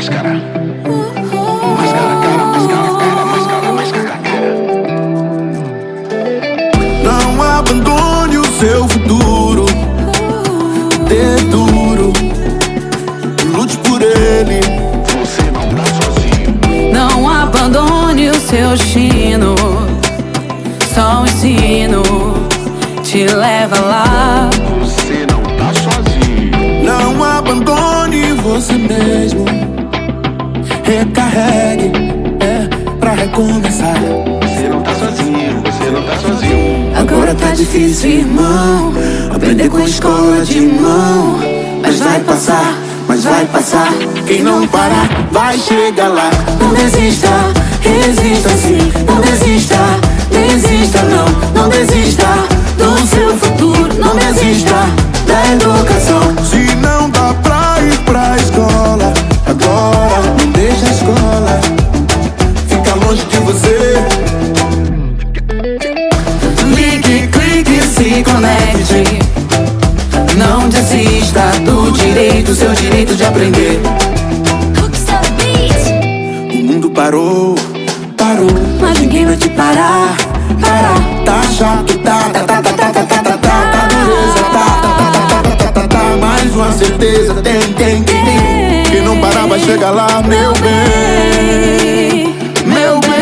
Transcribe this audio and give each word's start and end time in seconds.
sekarang. 0.00 0.59
Recarregue. 30.90 31.92
É 32.40 32.96
pra 32.98 33.12
recomeçar. 33.12 33.94
Você 34.42 34.68
não 34.68 34.82
tá 34.82 34.92
sozinho, 34.92 35.62
você 35.62 35.88
não 35.88 36.02
tá 36.02 36.18
sozinho. 36.18 36.92
Agora 36.96 37.32
tá 37.32 37.52
difícil, 37.52 38.10
irmão. 38.10 38.92
Aprender 39.32 39.68
com 39.68 39.76
a 39.76 39.84
escola 39.84 40.44
de 40.44 40.60
mão. 40.62 41.38
Mas 41.80 42.00
vai 42.00 42.18
passar, 42.18 42.74
mas 43.06 43.22
vai 43.22 43.46
passar. 43.46 43.92
Quem 44.26 44.42
não 44.42 44.66
parar, 44.66 45.08
vai 45.30 45.56
chegar 45.58 46.08
lá. 46.08 46.28
Não 46.58 46.74
desista, 46.74 47.28
resista 47.82 48.48
sim. 48.48 48.90
Não 49.06 49.20
desista, 49.20 49.76
desista 50.28 51.02
não. 51.04 51.62
Não 51.62 51.68
desista 51.68 52.26
do 52.76 53.06
seu 53.06 53.36
futuro. 53.36 53.94
Não 53.96 54.16
desista 54.16 54.74
da 55.24 55.52
educação. 55.52 56.34
Se 56.44 56.74
não 56.78 57.08
dá 57.10 57.32
pra 57.34 57.76
ir 57.80 57.96
pra 57.98 58.36
escola, 58.36 59.14
agora 59.46 60.49
Fica 62.68 62.94
longe 62.94 63.24
de 63.24 63.36
você. 63.38 63.94
Clique, 66.56 67.28
clique, 67.28 67.82
se 67.82 68.22
conecte. 68.22 69.18
Não 70.36 70.68
desista 70.68 71.42
do 71.64 71.92
direito, 71.92 72.54
seu 72.54 72.72
direito 72.72 73.14
de 73.14 73.24
aprender. 73.24 73.80
O 76.52 76.56
mundo 76.56 76.90
parou, 76.90 77.54
parou. 78.16 78.50
Mas 78.80 78.98
ninguém 78.98 79.26
vai 79.26 79.36
te 79.36 79.48
parar, 79.50 80.16
parar. 80.60 81.00
Tá 81.24 81.42
chato, 81.52 81.98
tá, 81.98 82.28
tá, 82.30 82.44
tá, 82.44 82.62
tá, 82.62 82.72
tá, 82.72 82.92
tá, 82.92 83.04
tá, 83.04 83.22
tá, 83.22 83.22
tá, 83.22 83.38
tá, 83.38 83.88
dureza, 83.88 84.42
tá, 84.52 84.64
tá, 84.82 84.90
tá, 84.96 85.10
tá, 85.12 85.42
tá, 85.42 85.56
tá, 85.56 85.72
tá, 85.72 85.88
tá, 85.88 86.16
mais 86.16 86.54
uma 86.54 86.72
certeza, 86.72 87.34
tem, 87.34 87.60
tem, 87.74 88.02
tem, 88.02 88.24
tem. 88.24 88.59
Quem 88.90 89.02
não 89.02 89.16
parar 89.18 89.46
vai 89.46 89.60
chegar 89.60 89.90
lá, 89.90 90.20
meu 90.22 90.52
bem, 90.54 92.34
meu 92.66 92.98
bem. 93.00 93.20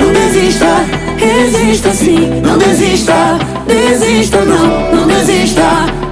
Não 0.00 0.12
desista, 0.12 0.84
resista 1.16 1.90
sim. 1.92 2.40
Não 2.40 2.56
desista, 2.56 3.36
desista 3.66 4.44
não. 4.44 4.94
Não 4.94 5.08
desista 5.08 5.62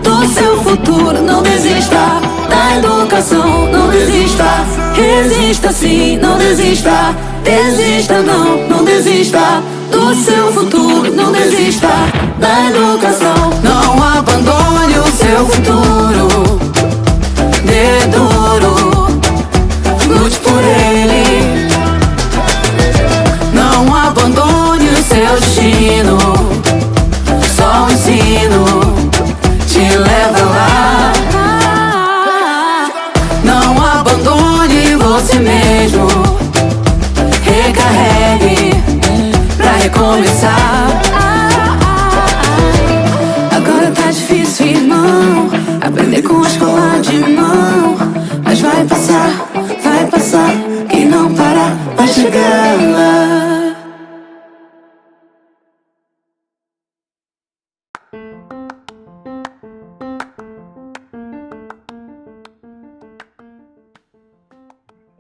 do 0.03 0.27
seu 0.27 0.61
futuro. 0.63 1.23
Não 1.23 1.41
desista 1.43 2.21
da 2.49 2.79
educação. 2.79 3.71
Não 3.71 3.89
desista, 3.89 4.45
resista 4.95 5.73
sim. 5.73 6.19
Não 6.19 6.37
desista, 6.37 7.15
desista 7.45 8.21
não. 8.23 8.69
Não 8.69 8.85
desista 8.85 9.63
do 9.93 10.13
seu 10.17 10.53
futuro. 10.53 11.15
Não 11.15 11.31
desista 11.31 11.89
da 12.41 12.71
educação. 12.71 13.51
Não 13.63 14.03
abandone 14.03 14.99
o 14.99 15.07
seu 15.13 15.47
futuro. 15.47 16.36
Dê 17.77 18.07
duro, 18.07 19.07
lute 20.09 20.39
por 20.39 20.63
ele. 20.65 21.69
Não 23.53 23.95
abandone 23.95 24.89
o 24.89 25.03
seu 25.03 25.39
destino. 25.39 26.26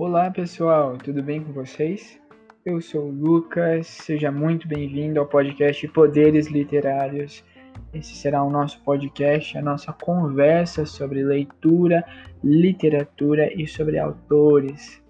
Olá 0.08 0.30
pessoal, 0.30 0.96
tudo 0.96 1.20
bem 1.20 1.42
com 1.42 1.52
vocês? 1.52 2.16
Eu 2.64 2.80
sou 2.80 3.08
o 3.08 3.10
Lucas, 3.10 3.88
seja 3.88 4.30
muito 4.30 4.68
bem-vindo 4.68 5.18
ao 5.18 5.26
podcast 5.26 5.88
Poderes 5.88 6.46
Literários. 6.46 7.44
Esse 7.92 8.14
será 8.14 8.40
o 8.44 8.48
nosso 8.48 8.80
podcast, 8.82 9.58
a 9.58 9.62
nossa 9.62 9.92
conversa 9.92 10.86
sobre 10.86 11.24
leitura, 11.24 12.04
literatura 12.44 13.52
e 13.52 13.66
sobre 13.66 13.98
autores 13.98 15.02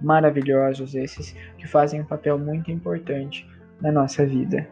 maravilhosos 0.00 0.94
esses 0.94 1.36
que 1.58 1.68
fazem 1.68 2.00
um 2.00 2.06
papel 2.06 2.38
muito 2.38 2.70
importante 2.70 3.46
na 3.82 3.92
nossa 3.92 4.24
vida. 4.24 4.66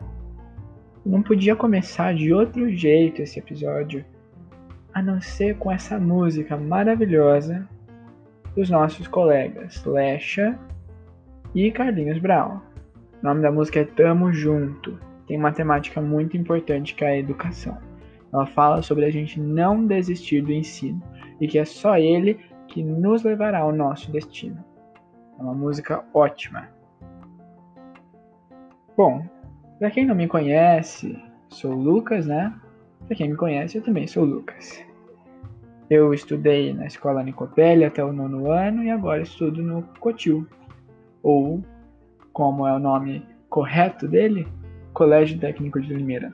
Não 1.05 1.23
podia 1.23 1.55
começar 1.55 2.15
de 2.15 2.33
outro 2.33 2.75
jeito 2.75 3.21
esse 3.21 3.39
episódio 3.39 4.03
a 4.95 5.03
não 5.03 5.21
ser 5.21 5.59
com 5.59 5.71
essa 5.71 5.99
música 5.99 6.57
maravilhosa 6.57 7.69
dos 8.57 8.71
nossos 8.71 9.07
colegas 9.07 9.85
Lecha 9.85 10.59
e 11.55 11.71
Carlinhos 11.71 12.19
Brown. 12.19 12.61
O 13.23 13.27
nome 13.27 13.43
da 13.43 13.53
música 13.53 13.81
é 13.81 13.85
Tamo 13.85 14.33
Junto. 14.33 14.99
Tem 15.27 15.37
uma 15.37 15.53
temática 15.53 16.01
muito 16.01 16.37
importante 16.37 16.95
que 16.95 17.05
é 17.05 17.09
a 17.09 17.19
educação. 17.19 17.77
Ela 18.33 18.47
fala 18.47 18.81
sobre 18.83 19.05
a 19.05 19.11
gente 19.11 19.39
não 19.39 19.87
desistir 19.87 20.41
do 20.41 20.53
ensino 20.53 21.03
e 21.41 21.47
que 21.47 21.59
é 21.59 21.65
só 21.65 21.99
ele 21.99 22.41
que 22.69 22.83
nos 22.83 23.23
levará 23.23 23.61
ao 23.61 23.73
nosso 23.73 24.11
destino. 24.11 24.65
É 25.39 25.43
uma 25.43 25.55
música 25.55 26.03
ótima. 26.15 26.69
Bom, 28.97 29.27
para 29.79 29.91
quem 29.91 30.07
não 30.07 30.15
me 30.15 30.27
conhece, 30.27 31.23
sou 31.51 31.73
o 31.73 31.79
Lucas, 31.79 32.27
né? 32.27 32.55
Para 33.07 33.17
quem 33.17 33.29
me 33.29 33.37
conhece, 33.37 33.77
eu 33.77 33.83
também 33.83 34.07
sou 34.07 34.23
o 34.23 34.27
Lucas. 34.27 34.83
Eu 35.89 36.13
estudei 36.13 36.75
na 36.75 36.87
escola 36.87 37.23
Nicopelli 37.23 37.85
até 37.85 38.05
o 38.05 38.13
nono 38.13 38.51
ano 38.51 38.83
e 38.83 38.91
agora 38.91 39.23
estudo 39.23 39.63
no 39.63 39.83
Cotil, 40.01 40.45
ou, 41.23 41.63
como 42.33 42.67
é 42.67 42.75
o 42.75 42.79
nome 42.81 43.25
correto 43.49 44.09
dele, 44.09 44.49
Colégio 44.93 45.39
Técnico 45.39 45.81
de 45.81 45.95
Limeira. 45.95 46.33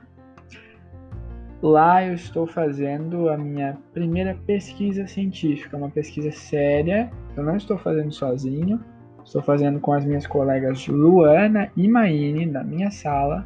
Lá 1.61 2.03
eu 2.03 2.15
estou 2.15 2.47
fazendo 2.47 3.29
a 3.29 3.37
minha 3.37 3.77
primeira 3.93 4.35
pesquisa 4.45 5.05
científica, 5.07 5.77
uma 5.77 5.89
pesquisa 5.89 6.31
séria. 6.31 7.11
Eu 7.37 7.43
não 7.43 7.55
estou 7.55 7.77
fazendo 7.77 8.11
sozinho, 8.11 8.83
estou 9.23 9.41
fazendo 9.41 9.79
com 9.79 9.93
as 9.93 10.03
minhas 10.03 10.25
colegas 10.25 10.87
Luana 10.87 11.71
e 11.77 11.87
Maine 11.87 12.47
na 12.47 12.63
minha 12.63 12.89
sala. 12.89 13.45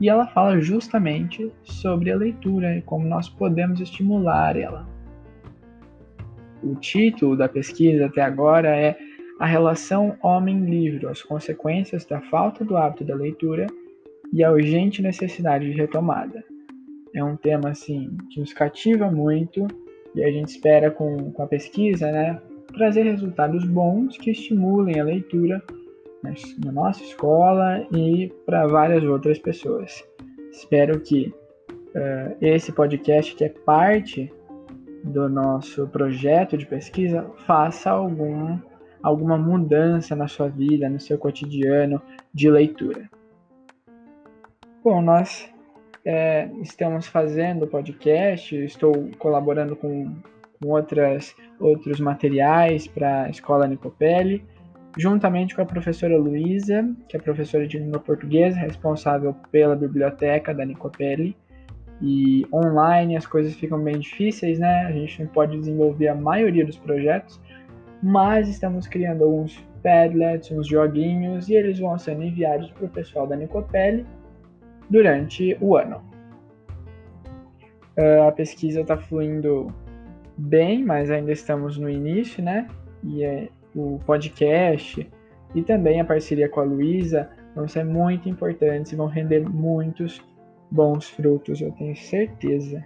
E 0.00 0.08
ela 0.08 0.26
fala 0.28 0.60
justamente 0.60 1.52
sobre 1.62 2.10
a 2.10 2.16
leitura 2.16 2.76
e 2.76 2.82
como 2.82 3.06
nós 3.06 3.28
podemos 3.28 3.80
estimular 3.80 4.56
ela. 4.56 4.88
O 6.62 6.74
título 6.76 7.36
da 7.36 7.48
pesquisa 7.48 8.06
até 8.06 8.20
agora 8.20 8.68
é 8.68 8.96
A 9.38 9.46
relação 9.46 10.16
homem-livro, 10.22 11.08
as 11.08 11.22
consequências 11.22 12.04
da 12.04 12.20
falta 12.20 12.64
do 12.64 12.76
hábito 12.76 13.04
da 13.04 13.14
leitura 13.14 13.66
e 14.32 14.44
a 14.44 14.52
urgente 14.52 15.02
necessidade 15.02 15.64
de 15.64 15.76
retomada. 15.76 16.44
É 17.14 17.24
um 17.24 17.36
tema 17.36 17.70
assim 17.70 18.16
que 18.30 18.38
nos 18.38 18.52
cativa 18.52 19.10
muito 19.10 19.66
e 20.14 20.22
a 20.22 20.30
gente 20.30 20.48
espera 20.48 20.90
com, 20.90 21.32
com 21.32 21.42
a 21.42 21.46
pesquisa, 21.46 22.10
né, 22.10 22.40
trazer 22.74 23.02
resultados 23.02 23.64
bons 23.64 24.16
que 24.18 24.30
estimulem 24.30 25.00
a 25.00 25.04
leitura 25.04 25.62
na 26.22 26.72
nossa 26.72 27.02
escola 27.02 27.86
e 27.92 28.30
para 28.44 28.66
várias 28.66 29.02
outras 29.04 29.38
pessoas. 29.38 30.04
Espero 30.52 31.00
que 31.00 31.32
uh, 31.94 32.36
esse 32.40 32.72
podcast, 32.72 33.34
que 33.34 33.44
é 33.44 33.48
parte 33.48 34.30
do 35.04 35.28
nosso 35.28 35.86
projeto 35.88 36.56
de 36.56 36.66
pesquisa, 36.66 37.26
faça 37.46 37.90
algum, 37.90 38.58
alguma 39.02 39.36
mudança 39.36 40.14
na 40.14 40.28
sua 40.28 40.48
vida, 40.48 40.88
no 40.88 41.00
seu 41.00 41.18
cotidiano 41.18 42.00
de 42.32 42.50
leitura. 42.50 43.08
Bom, 44.82 45.02
nós 45.02 45.48
é, 46.04 46.48
estamos 46.62 47.06
fazendo 47.06 47.66
podcast, 47.66 48.56
estou 48.56 49.10
colaborando 49.18 49.76
com 49.76 50.14
com 50.60 50.68
outras, 50.68 51.34
outros 51.58 51.98
materiais 52.00 52.86
para 52.86 53.22
a 53.22 53.30
escola 53.30 53.66
Nicopelli, 53.66 54.44
juntamente 54.96 55.54
com 55.54 55.62
a 55.62 55.66
professora 55.66 56.18
Luísa, 56.18 56.86
que 57.08 57.16
é 57.16 57.20
professora 57.20 57.66
de 57.66 57.78
língua 57.78 58.00
portuguesa, 58.00 58.58
responsável 58.58 59.34
pela 59.50 59.74
biblioteca 59.74 60.52
da 60.52 60.64
Nicopelli. 60.64 61.36
E 62.00 62.46
online 62.52 63.16
as 63.16 63.26
coisas 63.26 63.54
ficam 63.54 63.78
bem 63.82 63.98
difíceis, 63.98 64.58
né? 64.58 64.86
A 64.86 64.92
gente 64.92 65.22
não 65.22 65.30
pode 65.30 65.58
desenvolver 65.58 66.08
a 66.08 66.14
maioria 66.14 66.64
dos 66.64 66.78
projetos, 66.78 67.40
mas 68.02 68.48
estamos 68.48 68.86
criando 68.86 69.24
alguns 69.24 69.62
Padlets, 69.82 70.50
uns 70.50 70.66
joguinhos, 70.66 71.48
e 71.48 71.54
eles 71.54 71.78
vão 71.78 71.98
sendo 71.98 72.22
enviados 72.22 72.70
para 72.70 72.84
o 72.84 72.88
pessoal 72.88 73.26
da 73.26 73.36
Nicopelli 73.36 74.06
durante 74.88 75.56
o 75.60 75.76
ano. 75.76 76.02
Uh, 77.98 78.28
a 78.28 78.32
pesquisa 78.32 78.80
está 78.80 78.96
fluindo 78.96 79.72
bem, 80.36 80.84
mas 80.84 81.10
ainda 81.10 81.32
estamos 81.32 81.76
no 81.76 81.88
início, 81.88 82.42
né? 82.42 82.66
E 83.04 83.24
é, 83.24 83.48
o 83.74 83.98
podcast 84.04 85.06
e 85.54 85.62
também 85.62 86.00
a 86.00 86.04
parceria 86.04 86.48
com 86.48 86.60
a 86.60 86.64
Luísa 86.64 87.28
vão 87.54 87.66
ser 87.66 87.84
muito 87.84 88.28
importantes 88.28 88.92
e 88.92 88.96
vão 88.96 89.06
render 89.06 89.40
muitos 89.40 90.20
bons 90.70 91.08
frutos, 91.08 91.60
eu 91.60 91.72
tenho 91.72 91.96
certeza. 91.96 92.84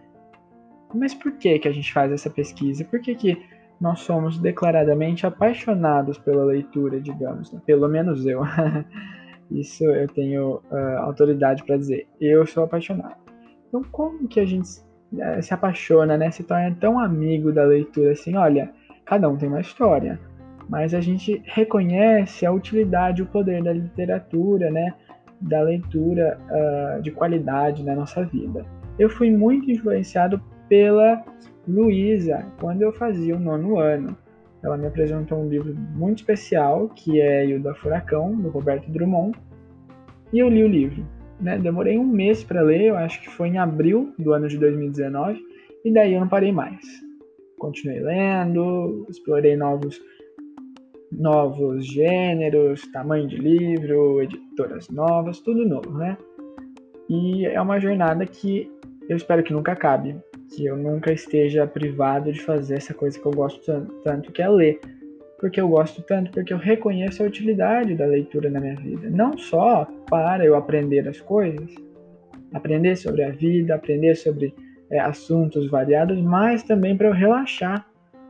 Mas 0.94 1.12
por 1.12 1.32
que, 1.32 1.58
que 1.58 1.68
a 1.68 1.72
gente 1.72 1.92
faz 1.92 2.12
essa 2.12 2.30
pesquisa? 2.30 2.84
Por 2.84 3.00
que, 3.00 3.14
que 3.14 3.42
nós 3.80 4.00
somos 4.00 4.38
declaradamente 4.38 5.26
apaixonados 5.26 6.18
pela 6.18 6.44
leitura, 6.44 7.00
digamos, 7.00 7.52
né? 7.52 7.60
pelo 7.66 7.88
menos 7.88 8.24
eu. 8.24 8.40
Isso 9.50 9.84
eu 9.84 10.08
tenho 10.08 10.62
uh, 10.70 10.98
autoridade 11.00 11.62
para 11.64 11.76
dizer. 11.76 12.06
Eu 12.18 12.46
sou 12.46 12.64
apaixonado. 12.64 13.16
Então, 13.68 13.82
como 13.92 14.26
que 14.26 14.40
a 14.40 14.46
gente 14.46 14.66
uh, 15.12 15.42
se 15.42 15.52
apaixona, 15.52 16.16
né? 16.16 16.30
Se 16.30 16.42
torna 16.42 16.74
tão 16.80 16.98
amigo 16.98 17.52
da 17.52 17.64
leitura 17.64 18.12
assim? 18.12 18.36
Olha, 18.36 18.72
cada 19.04 19.28
um 19.28 19.36
tem 19.36 19.48
uma 19.48 19.60
história, 19.60 20.18
mas 20.68 20.94
a 20.94 21.00
gente 21.00 21.42
reconhece 21.44 22.46
a 22.46 22.52
utilidade, 22.52 23.22
o 23.22 23.26
poder 23.26 23.62
da 23.62 23.72
literatura, 23.72 24.70
né? 24.70 24.94
Da 25.44 25.62
leitura 25.62 26.38
uh, 26.50 27.02
de 27.02 27.10
qualidade 27.10 27.82
na 27.84 27.94
nossa 27.94 28.24
vida. 28.24 28.64
Eu 28.98 29.08
fui 29.08 29.30
muito 29.30 29.70
influenciado 29.70 30.40
pela 30.68 31.24
Luísa 31.66 32.44
quando 32.60 32.82
eu 32.82 32.92
fazia 32.92 33.36
o 33.36 33.40
nono 33.40 33.78
ano. 33.78 34.16
Ela 34.62 34.76
me 34.78 34.86
apresentou 34.86 35.38
um 35.38 35.48
livro 35.48 35.74
muito 35.94 36.18
especial, 36.18 36.88
que 36.88 37.20
é 37.20 37.46
Hilda 37.46 37.74
Furacão, 37.74 38.34
do 38.34 38.48
Roberto 38.48 38.90
Drummond, 38.90 39.38
e 40.32 40.38
eu 40.38 40.48
li 40.48 40.64
o 40.64 40.68
livro. 40.68 41.06
Né? 41.40 41.58
Demorei 41.58 41.98
um 41.98 42.06
mês 42.06 42.42
para 42.42 42.62
ler, 42.62 42.82
eu 42.82 42.96
acho 42.96 43.20
que 43.20 43.28
foi 43.28 43.48
em 43.48 43.58
abril 43.58 44.14
do 44.18 44.32
ano 44.32 44.48
de 44.48 44.56
2019, 44.56 45.38
e 45.84 45.92
daí 45.92 46.14
eu 46.14 46.20
não 46.20 46.28
parei 46.28 46.50
mais. 46.50 46.80
Continuei 47.58 48.00
lendo, 48.00 49.06
explorei 49.10 49.56
novos, 49.56 50.00
novos 51.10 51.86
gêneros, 51.86 52.82
tamanho 52.92 53.28
de 53.28 53.36
livro, 53.36 54.22
editoras 54.22 54.88
novas, 54.88 55.40
tudo 55.40 55.66
novo, 55.66 55.98
né? 55.98 56.16
E 57.08 57.46
é 57.46 57.60
uma 57.60 57.78
jornada 57.78 58.26
que 58.26 58.70
eu 59.08 59.16
espero 59.16 59.42
que 59.42 59.52
nunca 59.52 59.72
acabe, 59.72 60.16
que 60.54 60.64
eu 60.64 60.76
nunca 60.76 61.12
esteja 61.12 61.66
privado 61.66 62.32
de 62.32 62.40
fazer 62.40 62.76
essa 62.76 62.94
coisa 62.94 63.18
que 63.18 63.26
eu 63.26 63.32
gosto 63.32 63.86
tanto, 64.02 64.32
que 64.32 64.42
é 64.42 64.48
ler. 64.48 64.80
Porque 65.38 65.60
eu 65.60 65.68
gosto 65.68 66.00
tanto, 66.02 66.30
porque 66.30 66.54
eu 66.54 66.58
reconheço 66.58 67.22
a 67.22 67.26
utilidade 67.26 67.94
da 67.94 68.06
leitura 68.06 68.48
na 68.48 68.60
minha 68.60 68.76
vida. 68.76 69.10
Não 69.10 69.36
só 69.36 69.86
para 70.08 70.44
eu 70.44 70.54
aprender 70.54 71.06
as 71.06 71.20
coisas, 71.20 71.70
aprender 72.54 72.96
sobre 72.96 73.24
a 73.24 73.30
vida, 73.30 73.74
aprender 73.74 74.14
sobre 74.14 74.54
é, 74.90 74.98
assuntos 75.00 75.68
variados, 75.68 76.18
mas 76.20 76.62
também 76.62 76.96
para 76.96 77.08
eu 77.08 77.12
relaxar. 77.12 77.86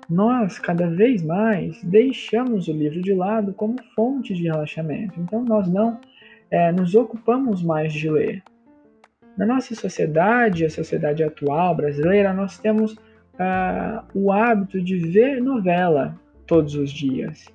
Nós, 0.08 0.58
cada 0.58 0.88
vez 0.88 1.22
mais, 1.22 1.82
deixamos 1.82 2.68
o 2.68 2.72
livro 2.72 3.00
de 3.00 3.14
lado 3.14 3.52
como 3.54 3.76
fonte 3.94 4.34
de 4.34 4.44
relaxamento. 4.44 5.18
Então, 5.18 5.42
nós 5.42 5.68
não 5.68 5.98
é, 6.50 6.70
nos 6.72 6.94
ocupamos 6.94 7.62
mais 7.62 7.92
de 7.92 8.10
ler. 8.10 8.42
Na 9.36 9.46
nossa 9.46 9.74
sociedade, 9.74 10.64
a 10.64 10.70
sociedade 10.70 11.24
atual 11.24 11.74
brasileira, 11.74 12.32
nós 12.32 12.58
temos 12.58 12.92
uh, 12.92 14.04
o 14.14 14.30
hábito 14.30 14.80
de 14.80 14.98
ver 14.98 15.42
novela 15.42 16.14
todos 16.46 16.74
os 16.76 16.90
dias. 16.90 17.46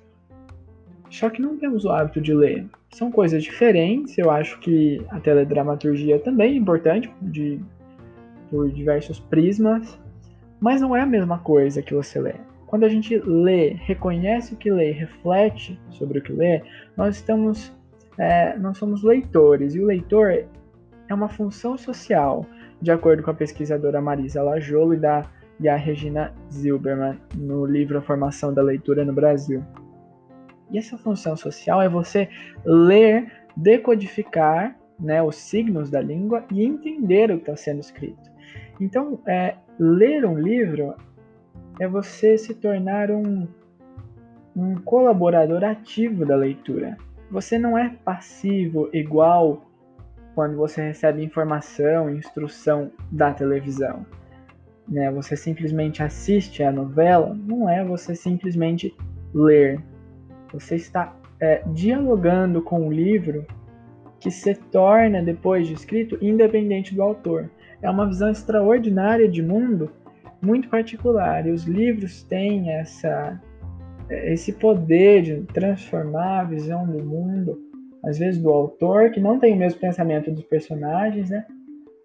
Só 1.08 1.30
que 1.30 1.40
não 1.40 1.56
temos 1.56 1.84
o 1.84 1.90
hábito 1.90 2.20
de 2.20 2.34
ler. 2.34 2.66
São 2.90 3.10
coisas 3.10 3.42
diferentes. 3.42 4.18
Eu 4.18 4.30
acho 4.30 4.58
que 4.60 5.02
a 5.08 5.18
teledramaturgia 5.18 6.18
também 6.18 6.52
é 6.52 6.56
importante 6.56 7.10
de, 7.22 7.58
por 8.50 8.70
diversos 8.70 9.18
prismas, 9.18 9.98
mas 10.60 10.80
não 10.80 10.94
é 10.94 11.00
a 11.00 11.06
mesma 11.06 11.38
coisa 11.38 11.82
que 11.82 11.94
você 11.94 12.20
lê. 12.20 12.34
Quando 12.66 12.84
a 12.84 12.88
gente 12.88 13.18
lê, 13.18 13.70
reconhece 13.70 14.54
o 14.54 14.56
que 14.56 14.70
lê, 14.70 14.92
reflete 14.92 15.80
sobre 15.90 16.18
o 16.18 16.22
que 16.22 16.32
lê, 16.32 16.62
nós 16.96 17.16
estamos, 17.16 17.72
é, 18.18 18.56
nós 18.58 18.78
somos 18.78 19.02
leitores 19.02 19.74
e 19.74 19.80
o 19.80 19.86
leitor 19.86 20.44
é 21.08 21.14
uma 21.14 21.28
função 21.28 21.76
social, 21.76 22.46
de 22.80 22.92
acordo 22.92 23.22
com 23.22 23.30
a 23.30 23.34
pesquisadora 23.34 24.00
Marisa 24.00 24.42
Lajolo 24.42 24.94
e, 24.94 24.98
da, 24.98 25.28
e 25.58 25.68
a 25.68 25.74
Regina 25.74 26.32
Zilberman 26.52 27.18
no 27.34 27.66
livro 27.66 27.98
A 27.98 28.02
Formação 28.02 28.54
da 28.54 28.62
Leitura 28.62 29.04
no 29.04 29.12
Brasil. 29.12 29.64
E 30.70 30.78
essa 30.78 30.96
função 30.96 31.36
social 31.36 31.82
é 31.82 31.88
você 31.88 32.28
ler, 32.64 33.32
decodificar 33.56 34.76
né, 35.00 35.20
os 35.20 35.34
signos 35.34 35.90
da 35.90 36.00
língua 36.00 36.44
e 36.52 36.62
entender 36.62 37.30
o 37.30 37.36
que 37.36 37.50
está 37.50 37.56
sendo 37.56 37.80
escrito. 37.80 38.30
Então, 38.80 39.20
é, 39.26 39.56
ler 39.78 40.24
um 40.24 40.38
livro 40.38 40.94
é 41.78 41.86
você 41.86 42.36
se 42.38 42.54
tornar 42.54 43.10
um, 43.10 43.46
um 44.56 44.76
colaborador 44.76 45.62
ativo 45.64 46.24
da 46.24 46.36
leitura. 46.36 46.96
Você 47.30 47.58
não 47.58 47.76
é 47.76 47.90
passivo 48.04 48.88
igual 48.92 49.62
quando 50.34 50.56
você 50.56 50.82
recebe 50.82 51.22
informação, 51.22 52.10
instrução 52.10 52.90
da 53.10 53.32
televisão. 53.32 54.06
Né? 54.88 55.10
Você 55.12 55.36
simplesmente 55.36 56.02
assiste 56.02 56.62
a 56.62 56.72
novela, 56.72 57.36
não 57.46 57.68
é 57.68 57.84
você 57.84 58.14
simplesmente 58.14 58.94
ler. 59.32 59.80
Você 60.52 60.76
está 60.76 61.14
é, 61.40 61.62
dialogando 61.68 62.60
com 62.62 62.88
o 62.88 62.92
livro 62.92 63.46
que 64.18 64.30
se 64.30 64.54
torna, 64.54 65.22
depois 65.22 65.66
de 65.66 65.74
escrito, 65.74 66.18
independente 66.20 66.94
do 66.94 67.02
autor. 67.02 67.48
É 67.82 67.90
uma 67.90 68.06
visão 68.06 68.30
extraordinária 68.30 69.28
de 69.28 69.42
mundo, 69.42 69.90
muito 70.42 70.68
particular. 70.68 71.46
E 71.46 71.50
os 71.50 71.64
livros 71.64 72.22
têm 72.24 72.70
essa, 72.70 73.40
esse 74.08 74.52
poder 74.52 75.22
de 75.22 75.42
transformar 75.52 76.40
a 76.40 76.44
visão 76.44 76.86
do 76.86 77.04
mundo 77.04 77.70
às 78.02 78.18
vezes 78.18 78.40
do 78.40 78.50
autor, 78.50 79.10
que 79.10 79.20
não 79.20 79.38
tem 79.38 79.54
o 79.54 79.58
mesmo 79.58 79.80
pensamento 79.80 80.30
dos 80.30 80.44
personagens, 80.44 81.30
né? 81.30 81.44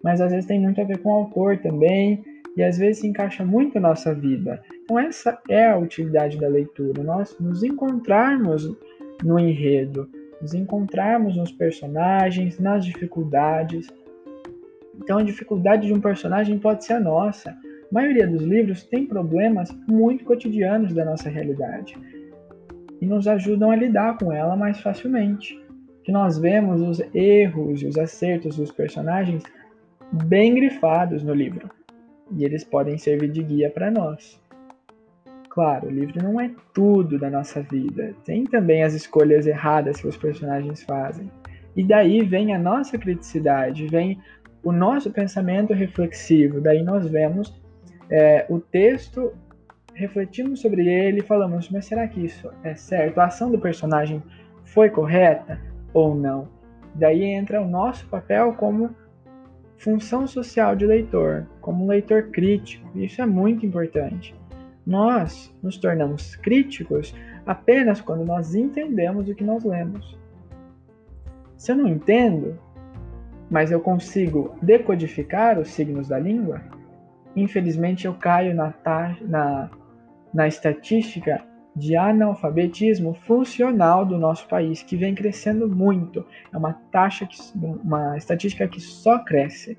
Mas 0.02 0.20
às 0.20 0.30
vezes 0.30 0.46
tem 0.46 0.60
muito 0.60 0.80
a 0.80 0.84
ver 0.84 0.98
com 0.98 1.10
o 1.10 1.14
autor 1.14 1.58
também, 1.58 2.22
e 2.56 2.62
às 2.62 2.78
vezes 2.78 2.98
se 3.00 3.06
encaixa 3.06 3.44
muito 3.44 3.74
na 3.80 3.90
nossa 3.90 4.14
vida. 4.14 4.62
Então 4.84 4.98
essa 4.98 5.38
é 5.48 5.70
a 5.70 5.78
utilidade 5.78 6.38
da 6.38 6.48
leitura, 6.48 7.02
nós 7.02 7.36
nos 7.40 7.62
encontrarmos 7.62 8.70
no 9.22 9.38
enredo, 9.38 10.08
nos 10.40 10.54
encontrarmos 10.54 11.36
nos 11.36 11.52
personagens, 11.52 12.58
nas 12.58 12.84
dificuldades. 12.84 13.88
Então 14.98 15.18
a 15.18 15.22
dificuldade 15.22 15.86
de 15.86 15.92
um 15.92 16.00
personagem 16.00 16.58
pode 16.58 16.84
ser 16.84 16.94
a 16.94 17.00
nossa. 17.00 17.50
A 17.50 17.94
maioria 17.94 18.26
dos 18.26 18.42
livros 18.42 18.84
tem 18.84 19.06
problemas 19.06 19.70
muito 19.86 20.24
cotidianos 20.24 20.92
da 20.92 21.04
nossa 21.04 21.28
realidade 21.28 21.96
e 23.00 23.06
nos 23.06 23.28
ajudam 23.28 23.70
a 23.70 23.76
lidar 23.76 24.16
com 24.18 24.32
ela 24.32 24.56
mais 24.56 24.80
facilmente 24.80 25.60
que 26.02 26.12
nós 26.12 26.38
vemos 26.38 26.80
os 26.80 27.02
erros 27.12 27.82
e 27.82 27.86
os 27.86 27.98
acertos 27.98 28.56
dos 28.56 28.70
personagens 28.70 29.42
bem 30.12 30.54
grifados 30.54 31.22
no 31.22 31.34
livro. 31.34 31.68
E 32.30 32.44
eles 32.44 32.62
podem 32.62 32.96
servir 32.96 33.28
de 33.30 33.42
guia 33.42 33.70
para 33.70 33.90
nós. 33.90 34.40
Claro, 35.50 35.88
o 35.88 35.90
livro 35.90 36.22
não 36.22 36.40
é 36.40 36.50
tudo 36.72 37.18
da 37.18 37.28
nossa 37.28 37.60
vida. 37.60 38.14
Tem 38.24 38.44
também 38.44 38.84
as 38.84 38.94
escolhas 38.94 39.46
erradas 39.46 40.00
que 40.00 40.06
os 40.06 40.16
personagens 40.16 40.82
fazem. 40.82 41.28
E 41.74 41.82
daí 41.82 42.22
vem 42.22 42.54
a 42.54 42.58
nossa 42.58 42.96
criticidade, 42.96 43.88
vem 43.88 44.18
o 44.66 44.72
nosso 44.72 45.10
pensamento 45.10 45.72
reflexivo. 45.72 46.60
Daí 46.60 46.82
nós 46.82 47.06
vemos 47.06 47.54
é, 48.10 48.44
o 48.48 48.58
texto, 48.58 49.32
refletimos 49.94 50.60
sobre 50.60 50.88
ele 50.88 51.20
e 51.20 51.22
falamos: 51.22 51.70
mas 51.70 51.86
será 51.86 52.06
que 52.08 52.24
isso 52.24 52.50
é 52.64 52.74
certo? 52.74 53.18
A 53.18 53.26
ação 53.26 53.50
do 53.50 53.58
personagem 53.58 54.22
foi 54.64 54.90
correta? 54.90 55.58
ou 55.96 56.14
não. 56.14 56.46
Daí 56.94 57.24
entra 57.24 57.62
o 57.62 57.66
nosso 57.66 58.06
papel 58.08 58.52
como 58.52 58.94
função 59.78 60.26
social 60.26 60.76
de 60.76 60.84
leitor, 60.84 61.46
como 61.62 61.86
leitor 61.86 62.24
crítico. 62.24 62.86
Isso 62.94 63.22
é 63.22 63.26
muito 63.26 63.64
importante. 63.64 64.34
Nós 64.86 65.54
nos 65.62 65.78
tornamos 65.78 66.36
críticos 66.36 67.14
apenas 67.46 68.02
quando 68.02 68.26
nós 68.26 68.54
entendemos 68.54 69.26
o 69.26 69.34
que 69.34 69.42
nós 69.42 69.64
lemos. 69.64 70.18
Se 71.56 71.72
eu 71.72 71.76
não 71.76 71.88
entendo, 71.88 72.58
mas 73.50 73.70
eu 73.70 73.80
consigo 73.80 74.56
decodificar 74.60 75.58
os 75.58 75.68
signos 75.68 76.08
da 76.08 76.18
língua, 76.18 76.60
infelizmente 77.34 78.06
eu 78.06 78.14
caio 78.14 78.54
na, 78.54 78.72
na 79.22 79.70
na 80.36 80.46
estatística 80.46 81.42
de 81.74 81.96
analfabetismo 81.96 83.14
funcional 83.14 84.04
do 84.04 84.18
nosso 84.18 84.46
país, 84.46 84.82
que 84.82 84.96
vem 84.96 85.14
crescendo 85.14 85.66
muito. 85.66 86.24
É 86.52 86.58
uma 86.58 86.74
taxa, 86.92 87.26
que, 87.26 87.36
uma 87.56 88.18
estatística 88.18 88.68
que 88.68 88.78
só 88.78 89.18
cresce. 89.18 89.78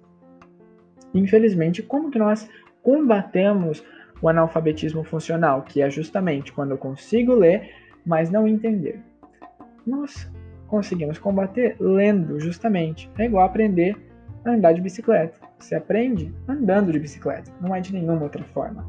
Infelizmente, 1.13 1.83
como 1.83 2.09
que 2.09 2.17
nós 2.17 2.49
combatemos 2.81 3.83
o 4.19 4.27
analfabetismo 4.27 5.03
funcional, 5.03 5.61
que 5.61 5.79
é 5.79 5.89
justamente 5.91 6.51
quando 6.51 6.71
eu 6.71 6.77
consigo 6.77 7.35
ler, 7.35 7.71
mas 8.03 8.31
não 8.31 8.47
entender? 8.47 8.99
Nós 9.85 10.27
conseguimos 10.67 11.17
combater 11.17 11.75
lendo, 11.79 12.39
justamente. 12.39 13.09
É 13.17 13.25
igual 13.25 13.45
aprender 13.45 13.95
a 14.45 14.51
andar 14.51 14.73
de 14.73 14.81
bicicleta. 14.81 15.39
Você 15.59 15.75
aprende 15.75 16.33
andando 16.47 16.91
de 16.91 16.99
bicicleta, 16.99 17.51
não 17.61 17.75
é 17.75 17.81
de 17.81 17.93
nenhuma 17.93 18.23
outra 18.23 18.43
forma. 18.45 18.85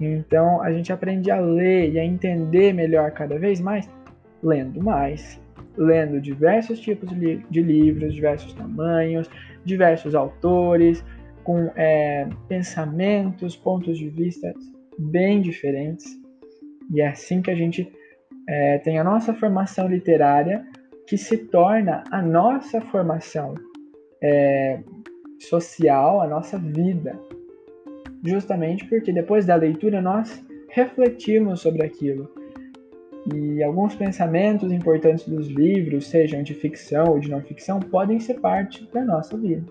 Então 0.00 0.60
a 0.62 0.72
gente 0.72 0.92
aprende 0.92 1.30
a 1.30 1.38
ler 1.38 1.92
e 1.92 1.98
a 1.98 2.04
entender 2.04 2.72
melhor 2.72 3.10
cada 3.12 3.38
vez 3.38 3.60
mais 3.60 3.88
lendo 4.42 4.82
mais, 4.82 5.40
lendo 5.76 6.20
diversos 6.20 6.80
tipos 6.80 7.08
de 7.10 7.62
livros, 7.62 8.14
diversos 8.14 8.52
tamanhos, 8.54 9.30
diversos 9.64 10.14
autores, 10.14 11.04
com 11.44 11.70
é, 11.76 12.28
pensamentos, 12.48 13.56
pontos 13.56 13.98
de 13.98 14.08
vista 14.08 14.52
bem 14.98 15.40
diferentes. 15.40 16.04
E 16.92 17.00
é 17.00 17.08
assim 17.08 17.40
que 17.40 17.50
a 17.50 17.54
gente 17.54 17.90
é, 18.48 18.78
tem 18.78 18.98
a 18.98 19.04
nossa 19.04 19.32
formação 19.34 19.88
literária, 19.88 20.66
que 21.06 21.16
se 21.16 21.36
torna 21.36 22.04
a 22.10 22.22
nossa 22.22 22.80
formação 22.80 23.54
é, 24.22 24.80
social, 25.38 26.20
a 26.20 26.26
nossa 26.26 26.58
vida. 26.58 27.18
Justamente 28.24 28.86
porque 28.86 29.12
depois 29.12 29.44
da 29.44 29.54
leitura 29.54 30.00
nós 30.00 30.44
refletimos 30.68 31.60
sobre 31.60 31.84
aquilo. 31.84 32.30
E 33.32 33.62
alguns 33.62 33.94
pensamentos 33.94 34.72
importantes 34.72 35.28
dos 35.28 35.48
livros, 35.48 36.08
sejam 36.08 36.42
de 36.42 36.54
ficção 36.54 37.12
ou 37.12 37.20
de 37.20 37.30
não 37.30 37.40
ficção, 37.40 37.78
podem 37.78 38.18
ser 38.18 38.40
parte 38.40 38.88
da 38.92 39.04
nossa 39.04 39.36
vida. 39.36 39.64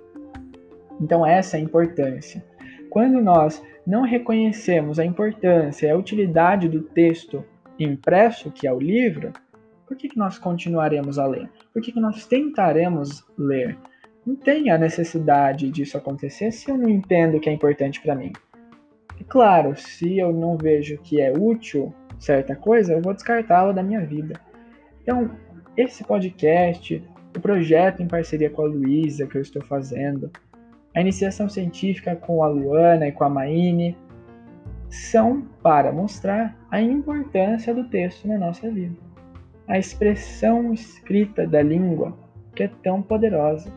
Então, 1.02 1.26
essa 1.26 1.58
é 1.58 1.60
a 1.60 1.64
importância. 1.64 2.44
Quando 2.90 3.22
nós 3.22 3.62
não 3.86 4.04
reconhecemos 4.04 5.00
a 5.00 5.06
importância 5.06 5.88
e 5.88 5.90
a 5.90 5.98
utilidade 5.98 6.70
do 6.70 6.82
texto 6.82 7.44
impresso, 7.84 8.52
que 8.52 8.68
é 8.68 8.74
o 8.74 8.80
livro, 8.80 9.32
por 9.88 9.98
que, 9.98 10.08
que 10.08 10.18
nós 10.18 10.40
continuaremos 10.40 11.20
a 11.20 11.28
ler? 11.28 11.50
Por 11.74 11.82
que, 11.82 11.92
que 11.92 12.00
nós 12.00 12.26
tentaremos 12.26 13.26
ler? 13.38 13.78
Não 14.26 14.36
tem 14.36 14.70
a 14.70 14.78
necessidade 14.78 15.70
disso 15.70 15.98
acontecer 15.98 16.52
se 16.52 16.70
eu 16.70 16.78
não 16.78 16.88
entendo 16.88 17.40
que 17.40 17.50
é 17.50 17.54
importante 17.54 18.00
para 18.02 18.16
mim. 18.16 18.32
É 19.20 19.24
claro, 19.28 19.76
se 19.76 20.18
eu 20.18 20.32
não 20.32 20.58
vejo 20.58 20.98
que 21.00 21.20
é 21.20 21.32
útil 21.32 21.94
certa 22.20 22.56
coisa, 22.56 22.94
eu 22.94 23.02
vou 23.02 23.14
descartá-la 23.14 23.72
da 23.72 23.84
minha 23.84 24.06
vida. 24.06 24.40
Então, 25.02 25.32
esse 25.76 26.04
podcast, 26.04 27.04
o 27.36 27.40
projeto 27.40 28.02
em 28.02 28.08
parceria 28.08 28.50
com 28.50 28.62
a 28.62 28.68
Luísa 28.68 29.26
que 29.26 29.38
eu 29.38 29.42
estou 29.42 29.62
fazendo, 29.64 30.32
a 30.96 31.02
iniciação 31.02 31.50
científica 31.50 32.16
com 32.16 32.44
a 32.44 32.48
Luana 32.48 33.08
e 33.08 33.12
com 33.12 33.24
a 33.24 33.30
Maine, 33.30 33.98
são 34.92 35.42
para 35.64 35.92
mostrar 35.92 36.56
a 36.70 36.80
importância 36.80 37.74
do 37.74 37.86
texto 37.86 38.28
na 38.28 38.38
nossa 38.38 38.70
vida. 38.70 38.96
A 39.68 39.80
expressão 39.80 40.72
escrita 40.72 41.48
da 41.48 41.64
língua 41.64 42.16
que 42.54 42.64
é 42.64 42.68
tão 42.84 43.02
poderosa 43.02 43.72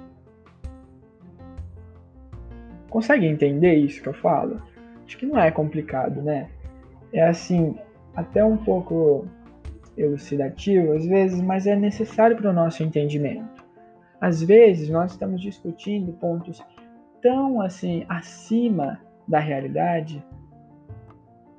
Consegue 2.94 3.26
entender 3.26 3.75
isso 3.75 4.00
que 4.00 4.09
eu 4.09 4.14
falo? 4.14 4.62
Acho 5.04 5.18
que 5.18 5.26
não 5.26 5.37
é 5.37 5.50
complicado, 5.50 6.23
né? 6.23 6.49
É 7.12 7.26
assim, 7.26 7.76
até 8.14 8.44
um 8.44 8.56
pouco 8.56 9.26
elucidativo 9.97 10.92
às 10.92 11.04
vezes, 11.04 11.42
mas 11.42 11.66
é 11.66 11.75
necessário 11.75 12.37
para 12.37 12.50
o 12.50 12.52
nosso 12.52 12.85
entendimento. 12.85 13.64
Às 14.21 14.40
vezes 14.40 14.88
nós 14.90 15.11
estamos 15.11 15.42
discutindo 15.42 16.12
pontos 16.12 16.64
tão 17.21 17.61
assim 17.61 18.06
acima 18.09 19.00
da 19.26 19.40
realidade 19.40 20.25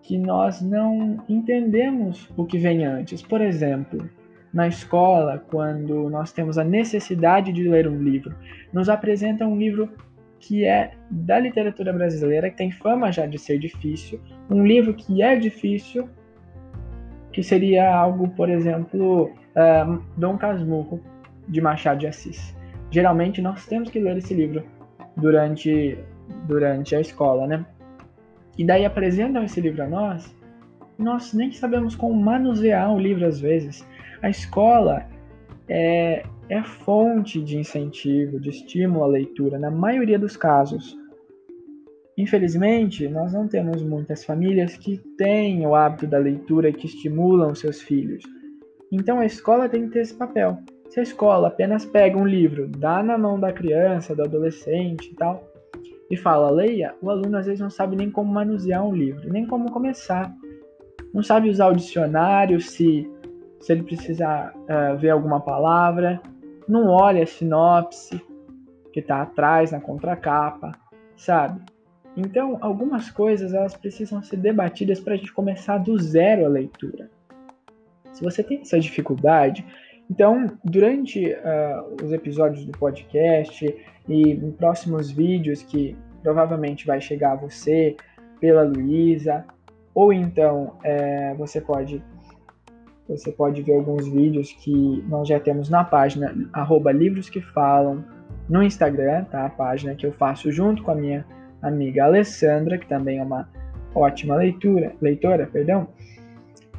que 0.06 0.20
nós 0.20 0.62
não 0.62 1.18
entendemos 1.28 2.30
o 2.38 2.46
que 2.46 2.60
vem 2.60 2.86
antes. 2.86 3.24
Por 3.24 3.42
exemplo, 3.42 4.08
na 4.54 4.68
escola, 4.68 5.44
quando 5.50 6.10
nós 6.12 6.32
temos 6.32 6.60
a 6.60 6.64
necessidade 6.64 7.52
de 7.52 7.68
ler 7.68 7.88
um 7.88 8.02
livro, 8.02 8.36
nos 8.72 8.88
apresenta 8.88 9.48
um 9.48 9.58
livro 9.58 9.90
que 10.40 10.64
é 10.64 10.92
da 11.10 11.40
literatura 11.40 11.92
brasileira, 11.92 12.52
que 12.52 12.58
tem 12.58 12.70
fama 12.70 13.12
já 13.12 13.26
de 13.26 13.40
ser 13.40 13.58
difícil, 13.58 14.22
um 14.48 14.64
livro 14.64 14.94
que 14.94 15.24
é 15.24 15.36
difícil, 15.36 16.08
que 17.34 17.42
seria 17.42 17.92
algo, 17.92 18.28
por 18.30 18.48
exemplo, 18.48 19.32
uh, 19.56 20.04
Dom 20.16 20.38
Casmurro, 20.38 21.02
de 21.48 21.60
Machado 21.60 22.02
de 22.02 22.08
Assis. 22.08 22.56
Geralmente 22.92 23.42
nós 23.42 23.66
temos 23.66 23.90
que 23.90 24.00
ler 24.00 24.18
esse 24.18 24.36
livro 24.36 24.64
durante, 25.18 25.98
durante 26.48 26.96
a 26.96 27.02
escola, 27.02 27.48
né? 27.48 27.66
E 28.58 28.66
daí 28.66 28.86
apresentam 28.86 29.44
esse 29.44 29.60
livro 29.60 29.84
a 29.84 29.88
nós, 29.88 30.36
nós 30.98 31.34
nem 31.34 31.52
sabemos 31.52 31.96
como 31.96 32.14
manusear 32.16 32.94
o 32.94 33.00
livro 33.00 33.26
às 33.26 33.40
vezes. 33.40 33.86
A 34.22 34.30
escola 34.30 35.06
é, 35.68 36.24
é 36.50 36.64
fonte 36.64 37.42
de 37.42 37.58
incentivo, 37.58 38.40
de 38.40 38.50
estímulo 38.50 39.04
à 39.04 39.08
leitura, 39.08 39.60
na 39.60 39.70
maioria 39.70 40.18
dos 40.18 40.38
casos. 40.38 40.98
Infelizmente, 42.18 43.10
nós 43.10 43.34
não 43.34 43.46
temos 43.48 43.84
muitas 43.84 44.24
famílias 44.24 44.78
que 44.78 44.98
têm 45.18 45.68
o 45.68 45.76
hábito 45.76 46.08
da 46.08 46.18
leitura 46.18 46.70
e 46.70 46.74
que 46.74 46.86
estimulam 46.86 47.54
seus 47.54 47.82
filhos. 47.82 48.24
Então 48.90 49.20
a 49.20 49.26
escola 49.26 49.68
tem 49.68 49.88
que 49.88 49.94
ter 49.94 50.00
esse 50.00 50.14
papel. 50.14 50.58
Se 50.90 51.00
a 51.02 51.04
escola 51.04 51.50
apenas 51.50 51.86
pega 51.86 52.18
um 52.18 52.26
livro, 52.26 52.70
dá 52.70 53.04
na 53.04 53.18
mão 53.18 53.38
da 53.38 53.52
criança, 53.52 54.16
do 54.16 54.24
adolescente 54.24 55.12
e 55.12 55.16
tal, 55.16 55.45
e 56.10 56.16
fala 56.16 56.52
leia, 56.52 56.96
o 57.02 57.10
aluno 57.10 57.38
às 57.38 57.46
vezes 57.46 57.60
não 57.60 57.70
sabe 57.70 57.96
nem 57.96 58.12
como 58.12 58.32
manusear 58.32 58.86
um 58.86 58.94
livro, 58.94 59.32
nem 59.32 59.46
como 59.46 59.72
começar. 59.72 60.34
Não 61.14 61.24
sabe 61.24 61.50
usar 61.50 61.68
o 61.68 61.76
dicionário 61.76 62.60
se, 62.62 63.10
se 63.60 63.72
ele 63.72 63.84
precisar 63.84 64.54
uh, 64.56 64.98
ver 64.98 65.10
alguma 65.10 65.40
palavra, 65.40 66.22
não 66.68 66.90
olha 66.90 67.24
a 67.24 67.28
sinopse 67.28 68.22
que 68.94 69.00
está 69.00 69.22
atrás 69.22 69.72
na 69.72 69.80
contracapa, 69.80 70.72
sabe? 71.16 71.62
Então, 72.16 72.58
algumas 72.62 73.10
coisas 73.10 73.54
elas 73.54 73.76
precisam 73.76 74.24
ser 74.24 74.38
debatidas 74.38 75.00
para 75.00 75.16
a 75.16 75.18
gente 75.18 75.34
começar 75.34 75.78
do 75.80 75.98
zero 76.00 76.46
a 76.46 76.50
leitura. 76.50 77.10
Se 78.14 78.24
você 78.24 78.42
tem 78.42 78.62
essa 78.62 78.80
dificuldade, 78.80 79.66
então, 80.10 80.48
durante 80.64 81.26
uh, 81.32 82.04
os 82.04 82.12
episódios 82.12 82.66
do 82.66 82.72
podcast 82.78 83.66
e 84.08 84.32
em 84.32 84.52
próximos 84.52 85.10
vídeos 85.10 85.64
que 85.64 85.98
provavelmente 86.22 86.86
vai 86.86 87.02
chegar 87.02 87.34
a 87.34 87.36
você 87.36 87.96
pela 88.40 88.64
Luísa, 88.64 89.46
ou 89.94 90.12
então 90.12 90.74
é, 90.84 91.34
você 91.36 91.62
pode 91.62 92.04
você 93.08 93.32
pode 93.32 93.62
ver 93.62 93.76
alguns 93.76 94.08
vídeos 94.08 94.52
que 94.52 95.04
nós 95.08 95.28
já 95.28 95.40
temos 95.40 95.70
na 95.70 95.84
página 95.84 96.36
arroba 96.52 96.92
livros 96.92 97.30
que 97.30 97.40
falam 97.40 98.04
no 98.50 98.64
Instagram, 98.64 99.26
tá? 99.26 99.46
A 99.46 99.50
página 99.50 99.94
que 99.94 100.08
eu 100.08 100.12
faço 100.12 100.52
junto 100.52 100.82
com 100.82 100.90
a 100.90 100.96
minha 100.96 101.24
amiga 101.62 102.06
Alessandra, 102.06 102.80
que 102.80 102.88
também 102.88 103.20
é 103.20 103.24
uma 103.24 103.48
ótima 103.94 104.36
leitura, 104.36 104.94
leitora, 105.00 105.46
perdão. 105.46 105.88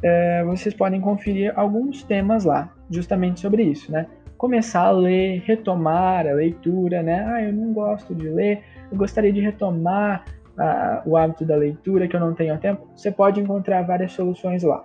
É, 0.02 0.45
vocês 0.45 0.75
podem 0.75 1.00
conferir 1.00 1.52
alguns 1.56 2.02
temas 2.02 2.45
lá, 2.45 2.75
justamente 2.90 3.40
sobre 3.40 3.62
isso, 3.62 3.90
né? 3.90 4.06
Começar 4.36 4.82
a 4.82 4.90
ler, 4.90 5.42
retomar 5.46 6.26
a 6.26 6.32
leitura, 6.32 7.02
né? 7.02 7.24
Ah, 7.26 7.42
eu 7.42 7.52
não 7.52 7.72
gosto 7.72 8.14
de 8.14 8.28
ler, 8.28 8.62
eu 8.90 8.98
gostaria 8.98 9.32
de 9.32 9.40
retomar 9.40 10.24
ah, 10.58 11.02
o 11.06 11.16
hábito 11.16 11.44
da 11.44 11.56
leitura 11.56 12.06
que 12.06 12.14
eu 12.14 12.20
não 12.20 12.34
tenho 12.34 12.58
tempo. 12.58 12.86
Você 12.94 13.10
pode 13.10 13.40
encontrar 13.40 13.82
várias 13.82 14.12
soluções 14.12 14.62
lá. 14.62 14.84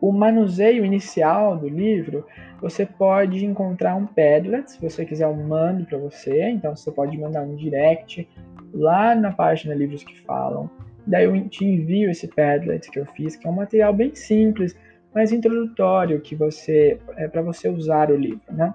O 0.00 0.10
manuseio 0.10 0.84
inicial 0.84 1.56
do 1.56 1.68
livro, 1.68 2.26
você 2.60 2.84
pode 2.84 3.44
encontrar 3.44 3.94
um 3.94 4.04
Padlet, 4.04 4.70
se 4.70 4.80
você 4.80 5.04
quiser 5.04 5.24
eu 5.24 5.34
mando 5.34 5.84
para 5.84 5.96
você, 5.96 6.48
então 6.48 6.74
você 6.74 6.90
pode 6.90 7.16
mandar 7.16 7.42
um 7.42 7.54
direct 7.54 8.28
lá 8.72 9.14
na 9.14 9.30
página 9.30 9.74
Livros 9.74 10.02
que 10.02 10.20
Falam. 10.22 10.68
Daí 11.06 11.24
eu 11.24 11.48
te 11.48 11.64
envio 11.64 12.10
esse 12.10 12.26
Padlet 12.26 12.90
que 12.90 12.98
eu 12.98 13.06
fiz, 13.06 13.36
que 13.36 13.46
é 13.46 13.50
um 13.50 13.54
material 13.54 13.92
bem 13.92 14.14
simples, 14.14 14.76
mas 15.14 15.32
introdutório, 15.32 16.20
que 16.20 16.34
você 16.34 16.98
é 17.16 17.28
para 17.28 17.42
você 17.42 17.68
usar 17.68 18.10
o 18.10 18.16
livro, 18.16 18.40
né? 18.50 18.74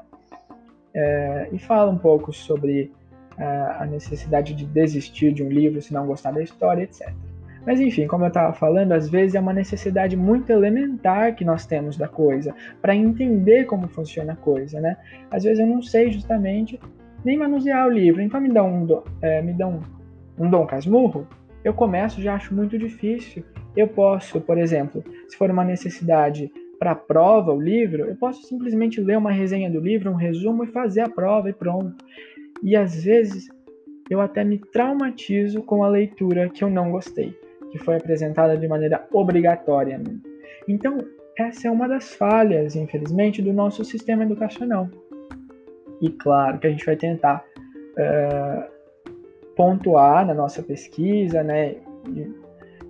É, 0.94 1.50
e 1.51 1.60
fala 1.60 1.91
um 1.91 1.98
pouco 1.98 2.34
sobre 2.34 2.91
a 3.39 3.86
necessidade 3.86 4.56
de 4.56 4.65
desistir 4.65 5.32
de 5.32 5.44
um 5.44 5.50
livro 5.50 5.79
se 5.79 5.94
não 5.94 6.08
gostar 6.08 6.32
da 6.32 6.41
história, 6.41 6.84
etc. 6.84 7.13
Mas 7.65 7.79
enfim, 7.79 8.08
como 8.08 8.24
eu 8.24 8.29
estava 8.29 8.53
falando, 8.53 8.94
às 8.94 9.10
vezes 9.10 9.36
é 9.36 9.39
uma 9.39 9.53
necessidade 9.53 10.15
muito 10.15 10.50
elementar 10.51 11.36
que 11.36 11.46
nós 11.46 11.65
temos 11.65 11.98
da 11.98 12.08
coisa, 12.08 12.56
para 12.82 12.96
entender 12.96 13.65
como 13.65 13.88
funciona 13.88 14.34
a 14.34 14.36
coisa, 14.36 14.79
né? 14.79 14.98
Às 15.29 15.44
vezes 15.44 15.60
eu 15.60 15.67
não 15.67 15.82
sei 15.82 16.10
justamente 16.12 16.79
nem 17.24 17.38
manusear 17.38 17.88
o 17.88 17.91
livro, 17.91 18.22
então 18.22 18.39
me 18.39 18.50
dá 18.50 18.63
um, 18.63 18.88
é, 19.22 19.41
me 19.41 19.53
dá 19.53 19.67
um, 19.67 19.82
um 20.39 20.50
Dom 20.50 20.65
Casmurro, 20.65 21.27
eu 21.63 21.74
começo 21.74 22.22
já 22.22 22.36
acho 22.36 22.56
muito 22.56 22.77
difícil. 22.77 23.44
Eu 23.77 23.88
posso, 23.88 24.41
por 24.41 24.57
exemplo, 24.57 25.03
se 25.29 25.38
for 25.38 25.51
uma 25.51 25.63
necessidade 25.63 26.51
para 26.79 26.91
a 26.91 26.96
prova, 26.96 27.53
o 27.53 27.62
livro, 27.62 28.05
eu 28.05 28.15
posso 28.15 28.41
simplesmente 28.48 29.00
ler 29.00 29.19
uma 29.19 29.31
resenha 29.31 29.69
do 29.69 29.79
livro, 29.79 30.10
um 30.10 30.15
resumo 30.15 30.63
e 30.63 30.67
fazer 30.67 31.01
a 31.01 31.10
prova 31.10 31.51
e 31.51 31.53
pronto. 31.53 31.96
E 32.63 32.75
às 32.75 33.03
vezes 33.03 33.48
eu 34.10 34.19
até 34.19 34.43
me 34.43 34.57
traumatizo 34.57 35.62
com 35.62 35.84
a 35.84 35.89
leitura 35.89 36.50
que 36.50 36.63
eu 36.63 36.72
não 36.72 36.91
gostei, 36.91 37.38
que 37.72 37.77
foi 37.77 37.98
apresentada 37.98 38.57
de 38.57 38.67
maneira 38.67 39.07
obrigatória. 39.13 40.01
Então, 40.67 40.98
essa 41.38 41.67
é 41.67 41.72
uma 41.72 41.88
das 41.88 42.15
falhas, 42.15 42.75
infelizmente, 42.75 43.43
do 43.43 43.53
nosso 43.53 43.86
sistema 43.86 44.24
educacional. 44.24 44.89
E 46.01 46.10
claro 46.10 46.57
que 46.57 46.65
a 46.65 46.69
gente 46.72 46.86
vai 46.86 46.96
tentar 46.96 47.46
uh, 47.93 48.72
pontuar 49.55 50.25
na 50.25 50.34
nossa 50.34 50.63
pesquisa, 50.63 51.43
né? 51.43 51.75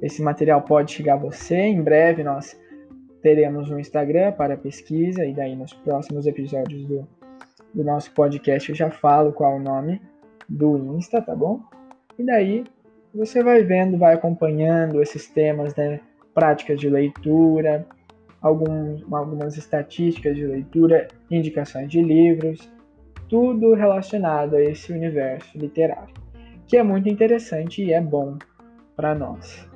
Esse 0.02 0.22
material 0.22 0.62
pode 0.62 0.92
chegar 0.92 1.14
a 1.14 1.18
você. 1.18 1.58
Em 1.58 1.82
breve 1.82 2.24
nós 2.24 2.60
teremos 3.22 3.70
um 3.70 3.80
Instagram 3.80 4.32
para 4.32 4.56
pesquisa, 4.56 5.26
e 5.26 5.34
daí 5.34 5.56
nos 5.56 5.74
próximos 5.74 6.28
episódios 6.28 6.86
do, 6.86 7.08
do 7.74 7.84
nosso 7.84 8.12
podcast 8.14 8.70
eu 8.70 8.76
já 8.76 8.90
falo 8.90 9.34
qual 9.34 9.54
é 9.54 9.56
o 9.56 9.64
nome 9.64 10.02
do 10.48 10.78
Insta, 10.96 11.22
tá 11.22 11.36
bom? 11.36 11.62
E 12.18 12.24
daí 12.24 12.64
você 13.14 13.44
vai 13.44 13.64
vendo, 13.64 13.98
vai 13.98 14.14
acompanhando 14.14 15.02
esses 15.02 15.28
temas, 15.28 15.76
né? 15.76 16.00
Práticas 16.34 16.80
de 16.80 16.88
leitura, 16.88 17.86
alguns, 18.42 19.04
algumas 19.12 19.58
estatísticas 19.58 20.36
de 20.36 20.46
leitura, 20.46 21.08
indicações 21.30 21.90
de 21.90 22.02
livros, 22.02 22.72
tudo 23.28 23.74
relacionado 23.74 24.56
a 24.56 24.62
esse 24.62 24.92
universo 24.94 25.58
literário, 25.58 26.14
que 26.68 26.78
é 26.78 26.84
muito 26.84 27.10
interessante 27.10 27.84
e 27.84 27.92
é 27.92 28.00
bom 28.00 28.38
para 28.96 29.16
nós. 29.16 29.68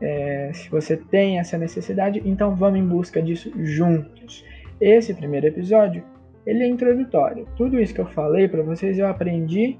É, 0.00 0.50
se 0.52 0.68
você 0.68 0.96
tem 0.96 1.38
essa 1.38 1.56
necessidade, 1.56 2.22
então 2.24 2.54
vamos 2.54 2.78
em 2.78 2.86
busca 2.86 3.22
disso 3.22 3.50
juntos. 3.64 4.44
Esse 4.80 5.14
primeiro 5.14 5.46
episódio 5.46 6.04
ele 6.46 6.62
é 6.62 6.68
introdutório. 6.68 7.46
Tudo 7.56 7.80
isso 7.80 7.94
que 7.94 8.00
eu 8.00 8.06
falei 8.06 8.46
para 8.46 8.62
vocês 8.62 8.98
eu 8.98 9.08
aprendi 9.08 9.78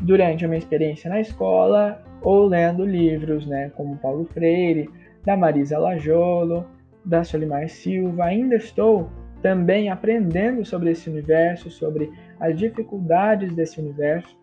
durante 0.00 0.44
a 0.44 0.48
minha 0.48 0.58
experiência 0.58 1.08
na 1.08 1.20
escola 1.20 2.02
ou 2.22 2.46
lendo 2.46 2.84
livros, 2.84 3.46
né, 3.46 3.70
como 3.76 3.96
Paulo 3.96 4.26
Freire, 4.26 4.90
da 5.24 5.36
Marisa 5.36 5.78
Lajolo, 5.78 6.66
da 7.04 7.24
Solimar 7.24 7.68
Silva. 7.68 8.24
Ainda 8.24 8.56
estou 8.56 9.08
também 9.40 9.88
aprendendo 9.88 10.64
sobre 10.64 10.90
esse 10.90 11.08
universo, 11.08 11.70
sobre 11.70 12.12
as 12.38 12.58
dificuldades 12.58 13.54
desse 13.54 13.80
universo. 13.80 14.38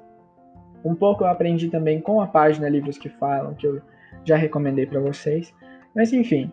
Um 0.84 0.96
pouco 0.96 1.24
eu 1.24 1.27
aprendi 1.27 1.70
também 1.70 2.01
com 2.01 2.20
a 2.22 2.27
página 2.27 2.70
Livros 2.70 2.98
que 2.98 3.10
Falam, 3.10 3.53
que 3.53 3.67
eu 3.67 3.82
já 4.27 4.36
recomendei 4.36 4.86
para 4.86 5.00
vocês. 5.00 5.53
Mas 5.96 6.12
enfim, 6.13 6.51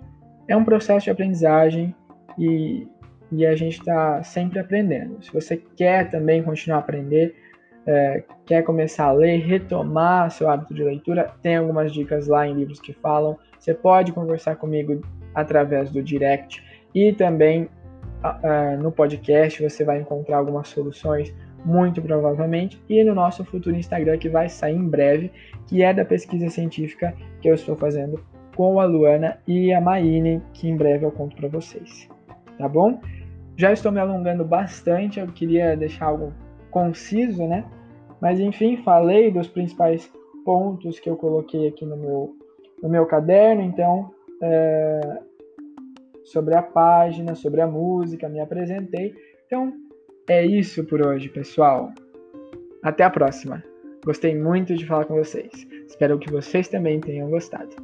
é 0.48 0.56
um 0.56 0.64
processo 0.64 1.04
de 1.04 1.10
aprendizagem 1.10 1.94
e, 2.38 2.86
e 3.32 3.44
a 3.44 3.54
gente 3.56 3.78
está 3.78 4.22
sempre 4.22 4.58
aprendendo. 4.58 5.22
Se 5.22 5.32
você 5.32 5.56
quer 5.56 6.10
também 6.10 6.42
continuar 6.42 6.78
a 6.78 6.80
aprender, 6.80 7.34
é, 7.86 8.22
quer 8.46 8.62
começar 8.62 9.06
a 9.06 9.12
ler, 9.12 9.38
retomar 9.38 10.30
seu 10.30 10.48
hábito 10.48 10.74
de 10.74 10.82
leitura, 10.82 11.34
tem 11.42 11.56
algumas 11.56 11.92
dicas 11.92 12.26
lá 12.26 12.46
em 12.46 12.54
livros 12.54 12.80
que 12.80 12.92
falam. 12.92 13.38
Você 13.58 13.74
pode 13.74 14.12
conversar 14.12 14.56
comigo 14.56 15.00
através 15.34 15.90
do 15.90 16.02
direct 16.02 16.62
e 16.94 17.12
também 17.12 17.68
uh, 18.24 18.82
no 18.82 18.90
podcast 18.90 19.62
você 19.62 19.84
vai 19.84 20.00
encontrar 20.00 20.38
algumas 20.38 20.68
soluções, 20.68 21.34
muito 21.64 22.02
provavelmente, 22.02 22.82
e 22.88 23.02
no 23.02 23.14
nosso 23.14 23.44
futuro 23.44 23.76
Instagram 23.76 24.18
que 24.18 24.28
vai 24.28 24.48
sair 24.48 24.76
em 24.76 24.88
breve, 24.88 25.30
que 25.66 25.82
é 25.82 25.94
da 25.94 26.04
pesquisa 26.04 26.48
científica 26.50 27.14
que 27.40 27.48
eu 27.48 27.54
estou 27.54 27.74
fazendo 27.74 28.22
com 28.54 28.78
a 28.78 28.84
Luana 28.84 29.38
e 29.46 29.72
a 29.72 29.80
Maine, 29.80 30.42
que 30.52 30.68
em 30.68 30.76
breve 30.76 31.04
eu 31.04 31.10
conto 31.10 31.34
para 31.36 31.48
vocês. 31.48 32.08
Tá 32.58 32.68
bom? 32.68 33.00
Já 33.56 33.72
estou 33.72 33.90
me 33.90 34.00
alongando 34.00 34.44
bastante, 34.44 35.18
eu 35.18 35.26
queria 35.28 35.76
deixar 35.76 36.06
algo 36.06 36.32
conciso, 36.70 37.46
né? 37.46 37.64
Mas 38.20 38.40
enfim, 38.40 38.76
falei 38.78 39.30
dos 39.30 39.48
principais 39.48 40.10
pontos 40.44 41.00
que 41.00 41.08
eu 41.08 41.16
coloquei 41.16 41.68
aqui 41.68 41.84
no 41.84 41.96
meu, 41.96 42.36
no 42.82 42.88
meu 42.88 43.06
caderno, 43.06 43.62
então 43.62 44.10
é, 44.42 45.00
sobre 46.24 46.54
a 46.54 46.62
página, 46.62 47.34
sobre 47.34 47.60
a 47.60 47.66
música, 47.66 48.28
me 48.28 48.40
apresentei. 48.40 49.14
Então 49.46 49.72
é 50.28 50.44
isso 50.44 50.84
por 50.84 51.06
hoje, 51.06 51.28
pessoal. 51.28 51.92
Até 52.82 53.04
a 53.04 53.10
próxima. 53.10 53.62
Gostei 54.04 54.34
muito 54.34 54.74
de 54.74 54.86
falar 54.86 55.06
com 55.06 55.16
vocês. 55.16 55.66
Espero 55.86 56.18
que 56.18 56.30
vocês 56.30 56.68
também 56.68 57.00
tenham 57.00 57.30
gostado. 57.30 57.74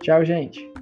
Tchau, 0.00 0.24
gente. 0.24 0.72